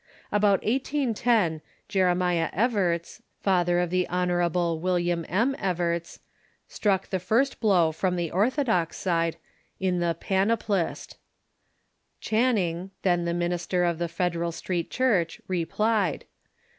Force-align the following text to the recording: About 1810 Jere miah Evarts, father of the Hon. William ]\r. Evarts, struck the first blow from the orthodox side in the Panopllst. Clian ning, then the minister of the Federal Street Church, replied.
About 0.31 0.63
1810 0.63 1.61
Jere 1.87 2.15
miah 2.15 2.49
Evarts, 2.53 3.21
father 3.43 3.77
of 3.77 3.91
the 3.91 4.07
Hon. 4.09 4.77
William 4.81 5.23
]\r. 5.29 5.55
Evarts, 5.59 6.17
struck 6.67 7.09
the 7.11 7.19
first 7.19 7.59
blow 7.59 7.91
from 7.91 8.15
the 8.15 8.31
orthodox 8.31 8.97
side 8.97 9.37
in 9.79 9.99
the 9.99 10.17
Panopllst. 10.19 11.17
Clian 12.19 12.55
ning, 12.55 12.91
then 13.03 13.25
the 13.25 13.33
minister 13.35 13.83
of 13.83 13.99
the 13.99 14.07
Federal 14.09 14.51
Street 14.51 14.89
Church, 14.89 15.39
replied. 15.47 16.25